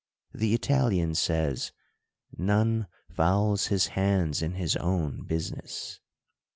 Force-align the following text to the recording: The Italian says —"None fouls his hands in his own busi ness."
The 0.33 0.55
Italian 0.55 1.13
says 1.13 1.73
—"None 2.35 2.87
fouls 3.11 3.67
his 3.67 3.89
hands 3.89 4.41
in 4.41 4.53
his 4.53 4.75
own 4.77 5.27
busi 5.27 5.55
ness." 5.57 5.99